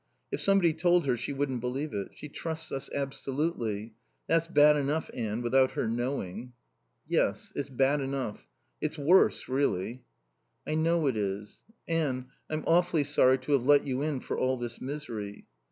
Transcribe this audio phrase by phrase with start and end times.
[0.31, 2.09] If somebody told her she wouldn't believe it.
[2.15, 3.93] She trusts us absolutely....
[4.25, 6.53] That's bad enough, Anne, without her knowing."
[7.07, 7.53] "Yes.
[7.55, 8.47] It's bad enough.
[8.81, 10.01] It's worse, really."
[10.65, 11.61] "I know it is....
[11.87, 15.45] Anne I'm awfully sorry to have let you in for all this misery."